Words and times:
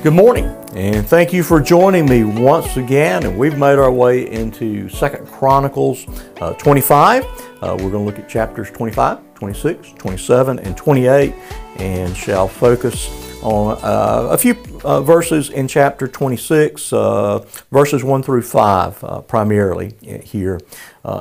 Good 0.00 0.14
morning, 0.14 0.44
and 0.76 1.04
thank 1.04 1.32
you 1.32 1.42
for 1.42 1.60
joining 1.60 2.06
me 2.06 2.22
once 2.22 2.76
again. 2.76 3.26
And 3.26 3.36
we've 3.36 3.58
made 3.58 3.80
our 3.80 3.90
way 3.90 4.30
into 4.30 4.88
Second 4.88 5.26
Chronicles 5.26 6.06
uh, 6.40 6.52
25. 6.52 7.24
Uh, 7.24 7.26
we're 7.60 7.90
going 7.90 7.90
to 7.90 7.98
look 7.98 8.16
at 8.20 8.28
chapters 8.28 8.70
25, 8.70 9.34
26, 9.34 9.94
27, 9.98 10.60
and 10.60 10.76
28, 10.76 11.34
and 11.78 12.16
shall 12.16 12.46
focus 12.46 13.08
on 13.42 13.76
uh, 13.82 14.28
a 14.30 14.38
few 14.38 14.56
uh, 14.84 15.02
verses 15.02 15.50
in 15.50 15.66
chapter 15.66 16.06
26, 16.06 16.92
uh, 16.92 17.38
verses 17.72 18.04
1 18.04 18.22
through 18.22 18.42
5, 18.42 19.02
uh, 19.02 19.20
primarily 19.22 19.94
here 20.22 20.60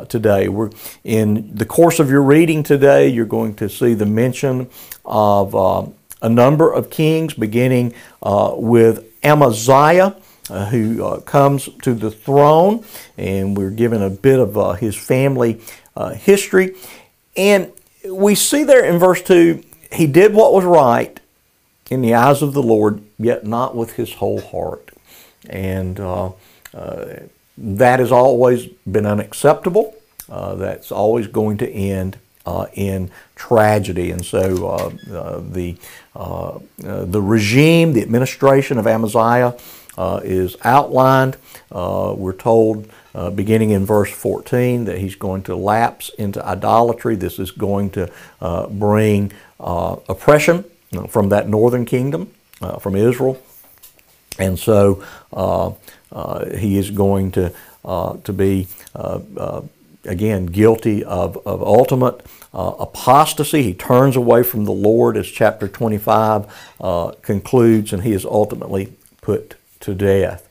today. 0.07 0.49
We're 0.49 0.69
in 1.03 1.55
the 1.55 1.65
course 1.65 1.97
of 1.99 2.11
your 2.11 2.21
reading 2.21 2.61
today. 2.61 3.07
You're 3.07 3.25
going 3.25 3.55
to 3.55 3.69
see 3.69 3.95
the 3.95 4.05
mention 4.05 4.69
of 5.03 5.95
a 6.21 6.29
number 6.29 6.71
of 6.71 6.89
kings, 6.89 7.33
beginning 7.33 7.93
uh, 8.21 8.53
with 8.55 9.05
Amaziah. 9.23 10.15
Uh, 10.49 10.65
who 10.67 11.03
uh, 11.03 11.19
comes 11.19 11.67
to 11.81 11.93
the 11.93 12.09
throne, 12.09 12.81
and 13.17 13.57
we're 13.57 13.69
given 13.69 14.01
a 14.01 14.09
bit 14.09 14.39
of 14.39 14.57
uh, 14.57 14.71
his 14.71 14.95
family 14.95 15.59
uh, 15.93 16.13
history. 16.13 16.73
And 17.35 17.69
we 18.09 18.33
see 18.33 18.63
there 18.63 18.85
in 18.85 18.97
verse 18.97 19.21
2 19.23 19.61
he 19.91 20.07
did 20.07 20.33
what 20.33 20.53
was 20.53 20.63
right 20.63 21.19
in 21.89 22.01
the 22.01 22.13
eyes 22.13 22.41
of 22.41 22.53
the 22.53 22.63
Lord, 22.63 23.03
yet 23.19 23.45
not 23.45 23.75
with 23.75 23.95
his 23.95 24.13
whole 24.13 24.39
heart. 24.39 24.89
And 25.49 25.99
uh, 25.99 26.31
that 27.57 27.99
has 27.99 28.13
always 28.13 28.67
been 28.89 29.05
unacceptable. 29.05 29.95
that's 30.29 30.93
always 30.93 31.27
going 31.27 31.57
to 31.57 31.69
end 31.69 32.15
uh, 32.15 32.19
Uh, 32.47 32.65
in 32.75 33.11
tragedy. 33.35 34.09
And 34.09 34.25
so 34.25 34.67
uh, 34.69 35.13
uh, 35.13 35.41
the, 35.41 35.75
uh, 36.15 36.55
uh, 36.55 37.03
the 37.03 37.21
regime, 37.21 37.91
the 37.91 38.01
administration 38.01 38.77
of 38.77 38.87
Amaziah 38.87 39.57
is 40.23 40.55
outlined. 40.63 41.35
we're 41.69 42.31
told 42.31 42.89
uh, 43.13 43.31
beginning 43.31 43.71
in 43.71 43.85
verse 43.85 44.11
14, 44.11 44.85
that 44.85 44.99
he's 44.99 45.15
going 45.15 45.43
to 45.43 45.57
lapse 45.57 46.09
into 46.17 46.41
idolatry. 46.45 47.17
This 47.17 47.37
is 47.37 47.51
going 47.51 47.89
to 47.89 48.09
uh, 48.39 48.67
bring 48.67 49.33
uh, 49.59 49.97
oppression 50.07 50.63
from 51.09 51.27
that 51.27 51.49
northern 51.49 51.83
kingdom, 51.83 52.31
from 52.79 52.95
Israel. 52.95 53.41
And 54.39 54.57
so 54.57 55.03
he 56.57 56.77
is 56.77 56.91
going 56.91 57.31
to, 57.31 57.53
to 57.83 58.33
be 58.33 58.67
again, 60.07 60.45
guilty 60.47 61.03
of, 61.03 61.37
of 61.45 61.61
ultimate 61.61 62.25
uh, 62.57 62.73
apostasy. 62.79 63.61
He 63.61 63.73
turns 63.75 64.15
away 64.15 64.41
from 64.41 64.65
the 64.65 64.71
Lord, 64.71 65.15
as 65.15 65.27
chapter 65.27 65.67
25 65.67 66.73
uh, 66.81 67.11
concludes, 67.21 67.93
and 67.93 68.03
he 68.03 68.13
is 68.13 68.25
ultimately 68.25 68.93
put 69.21 69.55
to 69.81 69.93
death. 69.93 70.43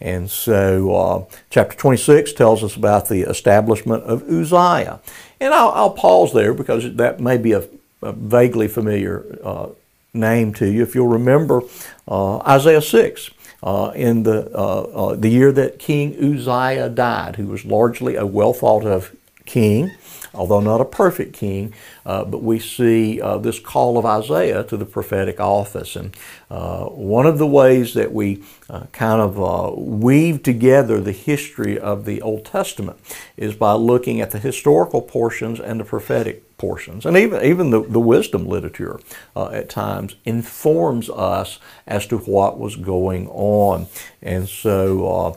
And 0.00 0.28
so, 0.28 0.94
uh, 0.94 1.24
chapter 1.48 1.76
26 1.76 2.32
tells 2.32 2.64
us 2.64 2.74
about 2.74 3.08
the 3.08 3.22
establishment 3.22 4.02
of 4.02 4.28
Uzziah. 4.28 5.00
And 5.38 5.54
I'll, 5.54 5.70
I'll 5.70 5.90
pause 5.90 6.32
there 6.32 6.52
because 6.52 6.96
that 6.96 7.20
may 7.20 7.38
be 7.38 7.52
a, 7.52 7.62
a 8.02 8.12
vaguely 8.12 8.66
familiar 8.66 9.38
uh, 9.44 9.68
name 10.12 10.52
to 10.54 10.66
you. 10.66 10.82
If 10.82 10.96
you'll 10.96 11.06
remember 11.06 11.62
uh, 12.08 12.38
Isaiah 12.38 12.82
6. 12.82 13.30
Uh, 13.64 13.92
in 13.94 14.24
the, 14.24 14.50
uh, 14.58 14.80
uh, 14.80 15.14
the 15.14 15.28
year 15.28 15.52
that 15.52 15.78
King 15.78 16.16
Uzziah 16.16 16.88
died, 16.88 17.36
who 17.36 17.46
was 17.46 17.64
largely 17.64 18.16
a 18.16 18.26
well 18.26 18.52
thought 18.52 18.84
of 18.84 19.14
king, 19.44 19.90
although 20.34 20.60
not 20.60 20.80
a 20.80 20.84
perfect 20.84 21.34
king, 21.34 21.74
uh, 22.06 22.24
but 22.24 22.42
we 22.42 22.58
see 22.58 23.20
uh, 23.20 23.38
this 23.38 23.58
call 23.58 23.98
of 23.98 24.06
Isaiah 24.06 24.64
to 24.64 24.76
the 24.76 24.84
prophetic 24.84 25.40
office. 25.40 25.96
And 25.96 26.16
uh, 26.50 26.84
one 26.86 27.26
of 27.26 27.38
the 27.38 27.46
ways 27.46 27.94
that 27.94 28.12
we 28.12 28.42
uh, 28.70 28.84
kind 28.92 29.20
of 29.20 29.40
uh, 29.40 29.74
weave 29.76 30.42
together 30.42 31.00
the 31.00 31.12
history 31.12 31.78
of 31.78 32.04
the 32.04 32.22
Old 32.22 32.44
Testament 32.44 32.98
is 33.36 33.54
by 33.54 33.72
looking 33.72 34.20
at 34.20 34.30
the 34.30 34.38
historical 34.38 35.02
portions 35.02 35.60
and 35.60 35.80
the 35.80 35.84
prophetic 35.84 36.56
portions. 36.56 37.04
And 37.04 37.16
even, 37.16 37.44
even 37.44 37.70
the, 37.70 37.82
the 37.82 38.00
wisdom 38.00 38.46
literature 38.46 39.00
uh, 39.34 39.48
at 39.48 39.68
times 39.68 40.14
informs 40.24 41.10
us 41.10 41.58
as 41.86 42.06
to 42.06 42.18
what 42.18 42.58
was 42.58 42.76
going 42.76 43.28
on. 43.28 43.88
And 44.22 44.48
so 44.48 45.36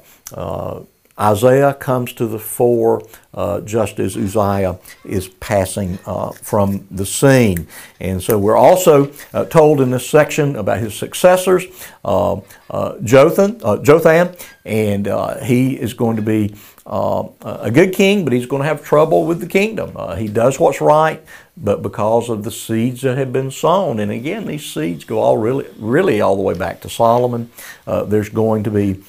Isaiah 1.19 1.73
comes 1.73 2.11
to 2.13 2.27
the 2.27 2.39
fore 2.39 3.01
uh, 3.33 3.61
just 3.61 3.99
as 3.99 4.17
Uzziah 4.17 4.77
is 5.03 5.27
passing 5.27 5.97
uh, 6.05 6.31
from 6.31 6.87
the 6.91 7.05
scene. 7.05 7.67
And 7.99 8.21
so 8.21 8.37
we're 8.37 8.57
also 8.57 9.11
uh, 9.33 9.45
told 9.45 9.81
in 9.81 9.91
this 9.91 10.09
section 10.09 10.55
about 10.55 10.79
his 10.79 10.93
successors, 10.93 11.65
uh, 12.03 12.41
uh, 12.69 12.97
Jotham, 12.99 13.59
uh, 13.63 13.77
Jotham, 13.77 14.35
and 14.65 15.07
he 15.43 15.79
is 15.79 15.93
going 15.93 16.17
to 16.17 16.21
be 16.21 16.55
a 16.85 17.71
good 17.73 17.93
king, 17.93 18.23
but 18.23 18.33
he's 18.33 18.45
going 18.45 18.61
to 18.61 18.67
have 18.67 18.83
trouble 18.83 19.25
with 19.25 19.39
the 19.39 19.47
kingdom. 19.47 19.95
he 20.17 20.27
does 20.27 20.59
what's 20.59 20.81
right, 20.81 21.23
but 21.57 21.81
because 21.81 22.29
of 22.29 22.43
the 22.43 22.51
seeds 22.51 23.01
that 23.01 23.17
have 23.17 23.31
been 23.31 23.51
sown, 23.51 23.99
and 23.99 24.11
again, 24.11 24.45
these 24.45 24.65
seeds 24.65 25.03
go 25.03 25.19
all 25.19 25.37
really, 25.37 25.65
really 25.77 26.21
all 26.21 26.35
the 26.35 26.41
way 26.41 26.53
back 26.53 26.81
to 26.81 26.89
Solomon, 26.89 27.49
there's 27.85 28.29
going 28.29 28.63
to 28.63 28.71
be 28.71 29.01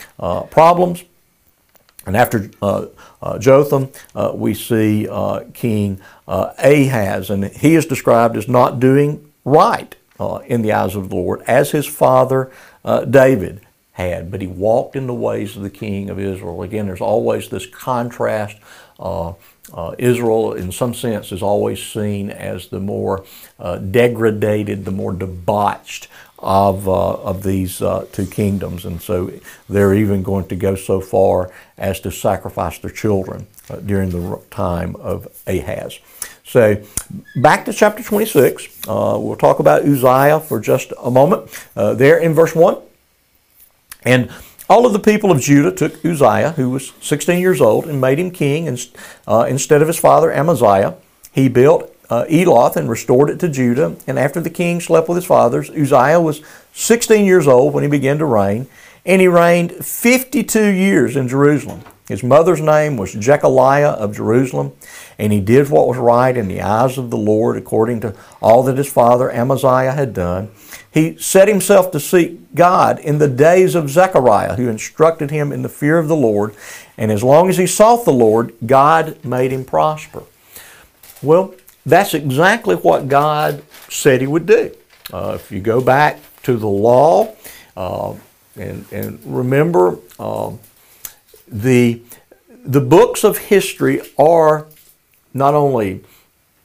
problems. 0.50 1.04
And 2.06 2.16
after 2.16 2.48
uh, 2.62 2.86
uh, 3.20 3.38
Jotham, 3.38 3.90
uh, 4.14 4.30
we 4.32 4.54
see 4.54 5.08
uh, 5.08 5.40
King 5.52 6.00
uh, 6.28 6.52
Ahaz, 6.56 7.30
and 7.30 7.44
he 7.44 7.74
is 7.74 7.84
described 7.84 8.36
as 8.36 8.48
not 8.48 8.78
doing 8.78 9.32
right 9.44 9.94
uh, 10.20 10.36
in 10.46 10.62
the 10.62 10.72
eyes 10.72 10.94
of 10.94 11.10
the 11.10 11.16
Lord, 11.16 11.42
as 11.42 11.72
his 11.72 11.86
father 11.86 12.50
David 13.10 13.60
had. 13.92 14.30
But 14.30 14.40
he 14.40 14.46
walked 14.46 14.94
in 14.94 15.08
the 15.08 15.14
ways 15.14 15.56
of 15.56 15.62
the 15.62 15.70
king 15.70 16.08
of 16.08 16.20
Israel. 16.20 16.62
Again, 16.62 16.86
there's 16.86 17.00
always 17.00 17.48
this 17.48 17.66
contrast. 17.66 18.56
Israel, 19.98 20.52
in 20.52 20.70
some 20.70 20.94
sense, 20.94 21.32
is 21.32 21.42
always 21.42 21.82
seen 21.82 22.30
as 22.30 22.68
the 22.68 22.78
more 22.78 23.24
degraded, 23.58 24.84
the 24.84 24.92
more 24.92 25.12
debauched 25.12 26.06
of, 26.38 26.88
uh, 26.88 27.14
of 27.14 27.42
these 27.42 27.80
uh, 27.80 28.06
two 28.12 28.26
kingdoms. 28.26 28.84
And 28.84 29.00
so 29.00 29.32
they're 29.68 29.94
even 29.94 30.22
going 30.22 30.46
to 30.48 30.56
go 30.56 30.74
so 30.74 31.00
far 31.00 31.50
as 31.78 32.00
to 32.00 32.10
sacrifice 32.10 32.78
their 32.78 32.90
children 32.90 33.46
uh, 33.70 33.76
during 33.76 34.10
the 34.10 34.40
time 34.50 34.96
of 34.96 35.28
Ahaz. 35.46 35.98
So 36.44 36.82
back 37.36 37.64
to 37.64 37.72
chapter 37.72 38.02
26. 38.02 38.86
Uh, 38.86 39.18
we'll 39.20 39.36
talk 39.36 39.58
about 39.58 39.82
Uzziah 39.82 40.40
for 40.40 40.60
just 40.60 40.92
a 41.02 41.10
moment. 41.10 41.50
Uh, 41.74 41.94
there 41.94 42.18
in 42.18 42.34
verse 42.34 42.54
1. 42.54 42.78
And 44.04 44.30
all 44.68 44.86
of 44.86 44.92
the 44.92 44.98
people 44.98 45.30
of 45.30 45.40
Judah 45.40 45.72
took 45.72 46.04
Uzziah, 46.04 46.52
who 46.52 46.70
was 46.70 46.92
16 47.00 47.40
years 47.40 47.60
old, 47.60 47.86
and 47.86 48.00
made 48.00 48.18
him 48.18 48.30
king 48.30 48.78
uh, 49.26 49.46
instead 49.48 49.80
of 49.80 49.88
his 49.88 49.98
father 49.98 50.32
Amaziah. 50.32 50.96
He 51.32 51.48
built 51.48 51.94
uh, 52.10 52.24
Eloth 52.28 52.76
and 52.76 52.88
restored 52.88 53.30
it 53.30 53.40
to 53.40 53.48
Judah. 53.48 53.96
And 54.06 54.18
after 54.18 54.40
the 54.40 54.50
king 54.50 54.80
slept 54.80 55.08
with 55.08 55.16
his 55.16 55.26
fathers, 55.26 55.70
Uzziah 55.70 56.20
was 56.20 56.42
16 56.74 57.24
years 57.24 57.46
old 57.46 57.74
when 57.74 57.82
he 57.82 57.90
began 57.90 58.18
to 58.18 58.24
reign, 58.24 58.68
and 59.04 59.20
he 59.20 59.28
reigned 59.28 59.72
52 59.84 60.66
years 60.66 61.16
in 61.16 61.28
Jerusalem. 61.28 61.82
His 62.08 62.22
mother's 62.22 62.60
name 62.60 62.96
was 62.96 63.16
Jecoliah 63.16 63.94
of 63.94 64.14
Jerusalem, 64.14 64.72
and 65.18 65.32
he 65.32 65.40
did 65.40 65.70
what 65.70 65.88
was 65.88 65.98
right 65.98 66.36
in 66.36 66.46
the 66.46 66.62
eyes 66.62 66.98
of 66.98 67.10
the 67.10 67.16
Lord 67.16 67.56
according 67.56 68.00
to 68.02 68.14
all 68.40 68.62
that 68.64 68.76
his 68.76 68.92
father 68.92 69.30
Amaziah 69.32 69.92
had 69.92 70.14
done. 70.14 70.50
He 70.88 71.18
set 71.18 71.48
himself 71.48 71.90
to 71.90 72.00
seek 72.00 72.54
God 72.54 73.00
in 73.00 73.18
the 73.18 73.28
days 73.28 73.74
of 73.74 73.90
Zechariah, 73.90 74.54
who 74.54 74.68
instructed 74.68 75.30
him 75.30 75.50
in 75.50 75.62
the 75.62 75.68
fear 75.68 75.98
of 75.98 76.06
the 76.06 76.16
Lord, 76.16 76.54
and 76.96 77.10
as 77.10 77.24
long 77.24 77.48
as 77.48 77.58
he 77.58 77.66
sought 77.66 78.04
the 78.04 78.12
Lord, 78.12 78.54
God 78.64 79.22
made 79.24 79.50
him 79.50 79.64
prosper. 79.64 80.22
Well, 81.20 81.54
that's 81.86 82.14
exactly 82.14 82.74
what 82.74 83.08
God 83.08 83.62
said 83.88 84.20
He 84.20 84.26
would 84.26 84.44
do. 84.44 84.76
Uh, 85.12 85.38
if 85.40 85.52
you 85.52 85.60
go 85.60 85.80
back 85.80 86.18
to 86.42 86.56
the 86.56 86.66
law 86.66 87.34
uh, 87.76 88.14
and, 88.56 88.84
and 88.90 89.20
remember, 89.24 89.98
uh, 90.18 90.52
the, 91.46 92.02
the 92.64 92.80
books 92.80 93.22
of 93.22 93.38
history 93.38 94.00
are 94.18 94.66
not 95.32 95.54
only 95.54 96.02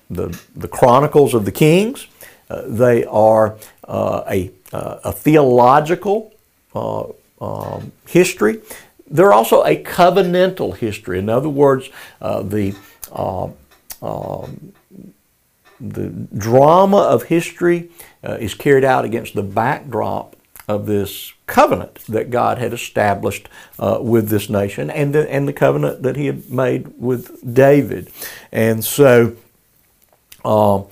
the, 0.10 0.38
the 0.56 0.68
chronicles 0.68 1.36
of 1.36 1.46
the 1.46 1.52
kings, 1.52 2.08
uh, 2.50 2.64
they 2.66 3.06
are 3.06 3.58
uh, 3.88 4.24
a, 4.28 4.52
uh, 4.74 5.00
a 5.04 5.12
theological 5.12 6.34
um, 6.74 7.92
history. 8.08 8.60
They're 9.08 9.34
also 9.34 9.64
a 9.64 9.84
covenantal 9.84 10.76
history. 10.76 11.20
In 11.20 11.30
other 11.30 11.50
words, 11.50 11.90
the 12.20 12.76
um, 13.12 13.54
the 15.82 16.10
drama 16.38 16.98
of 16.98 17.24
history 17.24 17.90
uh, 18.24 18.38
is 18.40 18.54
carried 18.54 18.84
out 18.84 19.06
against 19.06 19.34
the 19.34 19.44
backdrop 19.44 20.36
of 20.68 20.86
this 20.86 21.34
covenant 21.48 21.96
that 22.08 22.30
God 22.30 22.58
had 22.58 22.72
established 22.72 23.50
uh, 23.80 24.00
with 24.02 24.30
this 24.30 24.50
nation 24.50 24.90
and 24.90 25.14
the, 25.14 25.30
and 25.32 25.48
the 25.48 25.54
covenant 25.54 26.04
that 26.04 26.16
he 26.16 26.28
had 26.28 26.50
made 26.50 26.94
with 26.98 27.54
David. 27.54 28.10
And 28.52 28.86
so 28.86 29.36
uh, 30.46 30.84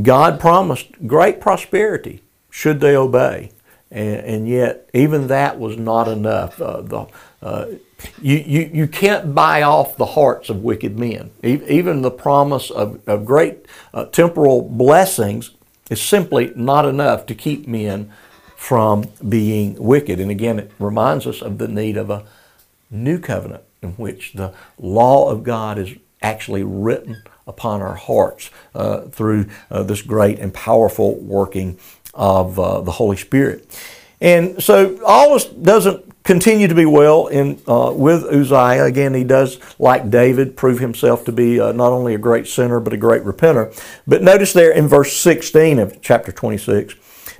God 0.00 0.40
promised 0.40 1.06
great 1.06 1.40
prosperity 1.40 2.22
should 2.50 2.80
they 2.80 2.96
obey. 2.96 3.52
And, 3.92 4.26
and 4.26 4.48
yet 4.48 4.88
even 4.92 5.28
that 5.28 5.60
was 5.60 5.76
not 5.76 6.08
enough. 6.08 6.60
Uh, 6.60 6.80
the, 6.80 7.06
uh, 7.42 7.66
you, 8.20 8.36
you, 8.36 8.70
you 8.72 8.88
can't 8.88 9.34
buy 9.34 9.62
off 9.62 9.96
the 9.96 10.06
hearts 10.06 10.48
of 10.48 10.64
wicked 10.64 10.98
men. 10.98 11.30
Even 11.42 12.02
the 12.02 12.10
promise 12.10 12.70
of, 12.70 13.06
of 13.08 13.24
great 13.24 13.66
uh, 13.94 14.06
temporal 14.06 14.62
blessings 14.62 15.50
is 15.90 16.00
simply 16.00 16.52
not 16.56 16.86
enough 16.86 17.26
to 17.26 17.34
keep 17.34 17.68
men 17.68 18.10
from 18.56 19.04
being 19.28 19.74
wicked. 19.74 20.18
And 20.18 20.30
again, 20.30 20.58
it 20.58 20.72
reminds 20.78 21.26
us 21.26 21.42
of 21.42 21.58
the 21.58 21.68
need 21.68 21.96
of 21.96 22.10
a 22.10 22.24
new 22.90 23.18
covenant 23.18 23.62
in 23.82 23.90
which 23.92 24.32
the 24.32 24.54
law 24.78 25.30
of 25.30 25.42
God 25.42 25.78
is 25.78 25.94
actually 26.22 26.62
written 26.62 27.22
upon 27.46 27.82
our 27.82 27.96
hearts 27.96 28.50
uh, 28.74 29.02
through 29.02 29.46
uh, 29.70 29.82
this 29.82 30.02
great 30.02 30.38
and 30.38 30.54
powerful 30.54 31.16
working 31.16 31.78
of 32.14 32.58
uh, 32.58 32.80
the 32.80 32.92
Holy 32.92 33.16
Spirit. 33.16 33.66
And 34.20 34.62
so 34.62 35.02
all 35.04 35.34
this 35.34 35.46
doesn't 35.46 36.22
continue 36.22 36.68
to 36.68 36.74
be 36.74 36.86
well 36.86 37.26
in 37.26 37.60
uh, 37.66 37.92
with 37.94 38.22
Uzziah. 38.24 38.84
Again, 38.84 39.14
he 39.14 39.24
does, 39.24 39.58
like 39.78 40.10
David, 40.10 40.56
prove 40.56 40.78
himself 40.78 41.24
to 41.24 41.32
be 41.32 41.60
uh, 41.60 41.72
not 41.72 41.90
only 41.92 42.14
a 42.14 42.18
great 42.18 42.46
sinner 42.46 42.78
but 42.78 42.92
a 42.92 42.96
great 42.96 43.22
repenter. 43.22 43.74
But 44.06 44.22
notice 44.22 44.52
there 44.52 44.70
in 44.70 44.86
verse 44.86 45.16
16 45.16 45.78
of 45.78 46.00
chapter 46.00 46.30
26, 46.30 46.94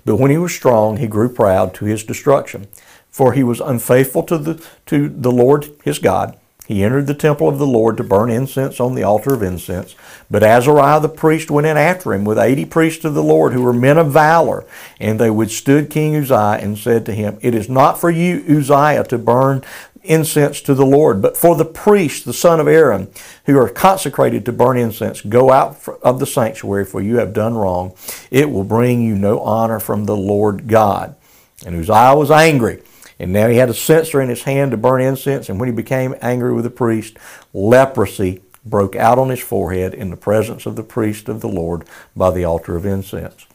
but 0.05 0.17
when 0.17 0.33
he 0.33 0.39
was 0.39 0.53
strong, 0.53 0.97
he 0.97 1.07
grew 1.07 1.33
proud 1.33 1.75
to 1.75 1.85
his 1.85 2.03
destruction, 2.03 2.67
for 3.09 3.33
he 3.33 3.45
was 3.45 3.61
unfaithful 3.61 4.25
to 4.25 4.39
the 4.39 4.67
to 4.87 5.09
the 5.09 5.31
Lord 5.31 5.69
his 5.85 6.01
God 6.01 6.37
he 6.67 6.85
entered 6.85 7.09
the 7.09 7.15
temple 7.15 7.49
of 7.49 7.59
the 7.59 7.67
Lord 7.67 7.97
to 7.97 8.05
burn 8.05 8.31
incense 8.31 8.79
on 8.79 8.95
the 8.95 9.03
altar 9.03 9.35
of 9.35 9.43
incense. 9.43 9.97
But 10.31 10.45
Azariah 10.45 11.01
the 11.01 11.09
priest 11.09 11.51
went 11.51 11.67
in 11.67 11.77
after 11.77 12.15
him 12.15 12.25
with 12.25 12.39
eighty 12.39 12.65
priests 12.65 13.05
of 13.05 13.15
the 13.15 13.23
Lord 13.23 13.53
who 13.53 13.63
were 13.63 13.73
men 13.73 13.99
of 13.99 14.13
valor. 14.13 14.65
And 15.01 15.19
they 15.19 15.31
withstood 15.31 15.91
King 15.91 16.15
Uzziah 16.15 16.63
and 16.63 16.79
said 16.79 17.05
to 17.07 17.15
him, 17.15 17.39
It 17.41 17.55
is 17.55 17.69
not 17.69 18.01
for 18.01 18.11
you, 18.11 18.45
Uzziah, 18.49 19.05
to 19.05 19.19
burn 19.19 19.65
incense 20.05 20.61
to 20.63 20.75
the 20.75 20.87
Lord, 20.87 21.23
but 21.23 21.37
for 21.37 21.55
the 21.55 21.65
priests, 21.65 22.25
the 22.25 22.33
son 22.33 22.59
of 22.59 22.67
Aaron, 22.67 23.09
who 23.47 23.57
are 23.59 23.69
consecrated 23.69 24.45
to 24.45 24.53
burn 24.53 24.77
incense, 24.77 25.21
go 25.21 25.53
out 25.53 25.79
of 26.03 26.19
the 26.19 26.27
sanctuary, 26.27 26.85
for 26.85 27.01
you 27.01 27.17
have 27.17 27.33
done 27.33 27.55
wrong. 27.55 27.95
It 28.31 28.51
will 28.51 28.65
bring 28.65 29.03
you 29.03 29.17
no 29.17 29.41
honor 29.41 29.79
from 29.79 30.07
the 30.07 30.17
Lord 30.17 30.69
God. 30.69 31.17
And 31.65 31.77
Uzziah 31.77 32.17
was 32.17 32.31
angry 32.31 32.83
and 33.23 33.33
now 33.33 33.47
he 33.47 33.57
had 33.57 33.71
a 33.71 33.75
censer 33.75 34.21
in 34.21 34.29
his 34.29 34.43
hand 34.43 34.73
to 34.73 34.77
burn 34.77 35.01
incense, 35.01 35.49
and 35.49 35.61
when 35.61 35.69
he 35.69 35.75
became 35.75 36.17
angry 36.21 36.53
with 36.53 36.65
the 36.65 36.71
priest, 36.71 37.17
leprosy 37.55 38.43
broke 38.67 38.97
out 38.97 39.17
on 39.17 39.29
his 39.29 39.39
forehead 39.39 39.95
in 39.95 40.11
the 40.11 40.17
presence 40.17 40.67
of 40.67 40.75
the 40.75 40.83
priest 40.83 41.29
of 41.29 41.41
the 41.41 41.49
Lord 41.49 41.85
by 42.17 42.33
the 42.33 42.45
altar 42.45 42.75
of 42.75 42.85
incense. 42.85 43.47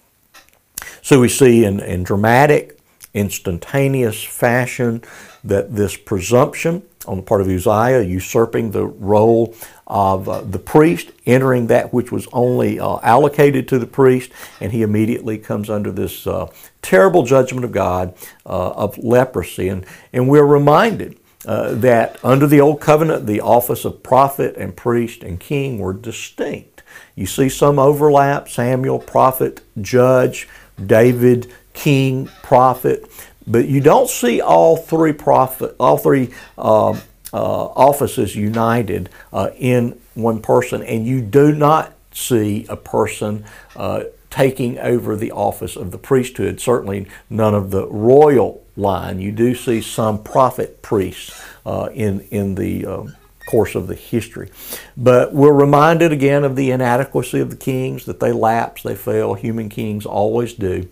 So 1.02 1.20
we 1.20 1.28
see 1.28 1.66
in, 1.66 1.82
in 1.82 2.04
dramatic, 2.04 2.80
instantaneous 3.14 4.24
fashion 4.24 5.04
that 5.44 5.76
this 5.76 5.98
presumption 5.98 6.84
on 7.08 7.18
the 7.18 7.24
part 7.24 7.42
of 7.42 7.48
Uzziah, 7.48 8.02
usurping 8.02 8.72
the 8.72 8.86
role 8.86 9.56
of 9.88 10.28
uh, 10.28 10.42
the 10.42 10.60
priest, 10.60 11.12
entering 11.26 11.68
that 11.68 11.94
which 11.94 12.12
was 12.12 12.28
only 12.34 12.80
uh, 12.80 13.00
allocated 13.04 13.68
to 13.70 13.80
the 13.80 13.88
priest, 13.88 14.32
and 14.60 14.72
he 14.72 14.82
immediately 14.82 15.38
comes 15.38 15.70
under 15.70 15.92
this 15.92 16.28
uh, 16.28 16.48
terrible 16.82 17.24
judgment 17.24 17.64
of 17.64 17.72
God 17.72 18.14
uh, 18.46 18.72
of 18.72 18.98
leprosy. 18.98 19.70
And, 19.70 19.86
and 20.12 20.28
we're 20.28 20.46
reminded 20.46 21.18
uh, 21.46 21.74
that 21.76 22.24
under 22.24 22.48
the 22.48 22.60
Old 22.60 22.82
Covenant, 22.82 23.26
the 23.26 23.42
office 23.42 23.86
of 23.86 24.04
prophet 24.04 24.58
and 24.58 24.76
priest 24.76 25.24
and 25.24 25.40
king 25.40 25.80
were 25.80 25.94
distinct. 25.94 26.84
You 27.16 27.26
see 27.26 27.50
some 27.50 27.80
overlap 27.80 28.50
Samuel, 28.50 29.00
prophet, 29.00 29.62
judge, 29.82 30.48
David, 30.84 31.52
king, 31.74 32.28
prophet. 32.44 33.10
But 33.48 33.68
you 33.68 33.80
don't 33.82 34.10
see 34.10 34.42
all 34.42 34.76
three 34.76 35.14
prophet, 35.14 35.76
all 35.80 35.98
three 35.98 36.34
uh, 36.58 36.92
uh, 36.92 37.00
offices 37.34 38.36
united 38.36 39.10
uh, 39.32 39.52
in 39.58 40.00
one 40.16 40.42
person, 40.42 40.84
and 40.84 41.08
you 41.08 41.22
do 41.22 41.54
not 41.54 41.94
see 42.12 42.66
a 42.68 42.76
person 42.76 43.46
uh, 43.76 44.04
taking 44.30 44.78
over 44.80 45.16
the 45.16 45.32
office 45.32 45.76
of 45.76 45.92
the 45.92 45.98
priesthood. 45.98 46.60
Certainly, 46.60 47.08
none 47.30 47.56
of 47.56 47.72
the 47.72 47.88
royal 47.88 48.64
line. 48.76 49.20
You 49.20 49.32
do 49.32 49.56
see 49.56 49.82
some 49.82 50.22
prophet 50.24 50.82
priests 50.82 51.42
uh, 51.66 51.90
in 51.94 52.22
in 52.32 52.56
the 52.56 52.86
um, 52.86 53.16
course 53.48 53.76
of 53.76 53.88
the 53.88 53.96
history. 53.96 54.50
But 54.98 55.34
we're 55.34 55.54
reminded 55.54 56.12
again 56.12 56.44
of 56.44 56.56
the 56.56 56.72
inadequacy 56.72 57.40
of 57.40 57.50
the 57.50 57.56
kings, 57.56 58.06
that 58.06 58.20
they 58.20 58.32
lapse, 58.32 58.84
they 58.84 58.96
fail. 58.96 59.34
Human 59.36 59.70
kings 59.70 60.06
always 60.06 60.54
do. 60.54 60.90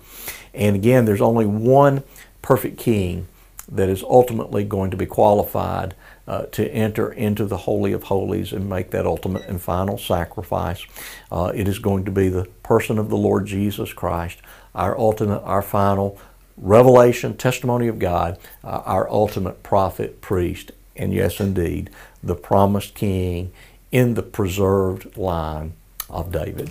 And 0.53 0.75
again, 0.75 1.03
there's 1.03 1.21
only 1.21 1.45
one 1.45 2.03
perfect 2.45 2.77
king 2.77 3.27
that 3.67 3.89
is 3.89 4.03
ultimately 4.03 4.63
going 4.63 4.91
to 4.91 4.97
be 4.97 5.07
qualified 5.07 5.95
uh, 6.27 6.43
to 6.51 6.71
enter 6.71 7.11
into 7.11 7.43
the 7.45 7.57
Holy 7.57 7.91
of 7.91 8.03
Holies 8.03 8.53
and 8.53 8.69
make 8.69 8.91
that 8.91 9.07
ultimate 9.07 9.41
and 9.47 9.59
final 9.59 9.97
sacrifice. 9.97 10.85
Uh, 11.31 11.51
it 11.55 11.67
is 11.67 11.79
going 11.79 12.05
to 12.05 12.11
be 12.11 12.29
the 12.29 12.45
person 12.61 12.99
of 12.99 13.09
the 13.09 13.17
Lord 13.17 13.47
Jesus 13.47 13.93
Christ, 13.93 14.37
our 14.75 14.95
ultimate, 14.95 15.39
our 15.39 15.63
final 15.63 16.19
revelation, 16.55 17.35
testimony 17.35 17.87
of 17.87 17.97
God, 17.97 18.37
uh, 18.63 18.83
our 18.85 19.09
ultimate 19.09 19.63
prophet, 19.63 20.21
priest, 20.21 20.71
and 20.95 21.11
yes, 21.15 21.39
indeed, 21.39 21.89
the 22.21 22.35
promised 22.35 22.93
king 22.93 23.51
in 23.91 24.13
the 24.13 24.23
preserved 24.23 25.17
line 25.17 25.73
of 26.11 26.31
David. 26.31 26.69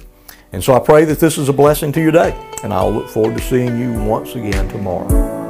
And 0.52 0.62
so 0.62 0.72
I 0.72 0.78
pray 0.78 1.04
that 1.06 1.18
this 1.18 1.36
is 1.36 1.48
a 1.48 1.52
blessing 1.52 1.90
to 1.92 2.00
your 2.00 2.12
day, 2.12 2.32
and 2.62 2.72
I'll 2.72 2.92
look 2.92 3.08
forward 3.08 3.36
to 3.36 3.42
seeing 3.42 3.76
you 3.76 3.92
once 4.04 4.36
again 4.36 4.68
tomorrow. 4.68 5.43